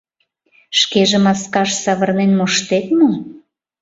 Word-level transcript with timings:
—Шкеже 0.79 1.17
маскаш 1.25 1.69
савырнен 1.83 2.31
моштет 2.39 2.85
мо? 2.99 3.11